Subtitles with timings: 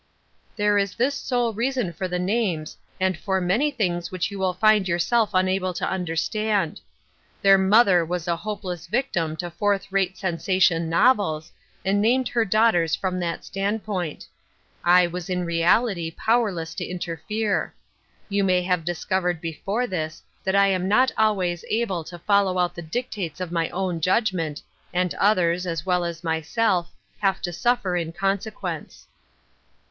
[0.55, 4.51] "There is this sole reason for the names, and for many things which you will
[4.55, 6.81] find ^oiuself un able to understand.
[7.43, 10.89] Their mother was a hope Embarrassment and Merriment, 283 less victim to fourth rate sensation
[10.89, 11.51] novels,
[11.85, 14.25] and named her daughters from that standpoint.
[14.83, 17.71] I was in reality powerless to interfere.
[18.27, 22.73] You may have discovered before this that I am not always able to follow out
[22.73, 27.53] the dictates of my own judg ment, and others, as well as myself, have to
[27.53, 29.05] suf fer in consequence."